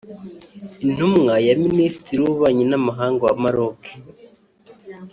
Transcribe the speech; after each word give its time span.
Intumwa 0.83 1.33
ya 1.47 1.53
Minisitiri 1.65 2.17
w’Ububanyi 2.21 2.63
n’Amahanga 2.67 3.21
wa 3.27 3.33
Maroc 3.43 3.81